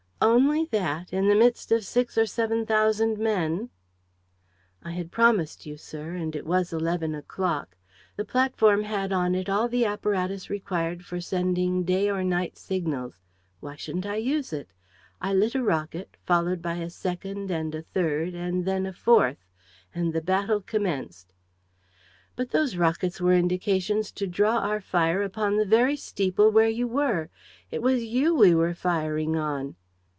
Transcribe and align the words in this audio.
"Only 0.23 0.65
that! 0.65 1.11
In 1.11 1.27
the 1.29 1.33
midst 1.35 1.71
of 1.71 1.83
six 1.83 2.15
or 2.15 2.27
seven 2.27 2.63
thousand 2.63 3.17
men!" 3.17 3.71
"I 4.83 4.91
had 4.91 5.11
promised 5.11 5.65
you, 5.65 5.77
sir, 5.77 6.11
and 6.13 6.35
it 6.35 6.45
was 6.45 6.71
eleven 6.71 7.15
o'clock. 7.15 7.75
The 8.17 8.23
platform 8.25 8.83
had 8.83 9.11
on 9.11 9.33
it 9.33 9.49
all 9.49 9.67
the 9.67 9.83
apparatus 9.85 10.47
required 10.47 11.03
for 11.03 11.19
sending 11.19 11.83
day 11.83 12.07
or 12.07 12.23
night 12.23 12.55
signals. 12.55 13.15
Why 13.61 13.75
shouldn't 13.75 14.05
I 14.05 14.17
use 14.17 14.53
it? 14.53 14.69
I 15.19 15.33
lit 15.33 15.55
a 15.55 15.63
rocket, 15.63 16.15
followed 16.23 16.61
by 16.61 16.75
a 16.75 16.91
second 16.91 17.49
and 17.49 17.73
a 17.73 17.81
third 17.81 18.35
and 18.35 18.63
then 18.63 18.85
a 18.85 18.93
fourth; 18.93 19.43
and 19.95 20.13
the 20.13 20.21
battle 20.21 20.61
commenced." 20.61 21.33
"But 22.35 22.51
those 22.51 22.75
rockets 22.77 23.19
were 23.19 23.33
indications 23.33 24.11
to 24.11 24.27
draw 24.27 24.59
our 24.59 24.81
fire 24.81 25.23
upon 25.23 25.55
the 25.57 25.65
very 25.65 25.95
steeple 25.95 26.51
where 26.51 26.69
you 26.69 26.87
were! 26.87 27.29
It 27.71 27.81
was 27.81 28.03
you 28.03 28.35
we 28.35 28.53
were 28.53 28.75
firing 28.75 29.35
on!" 29.35 29.77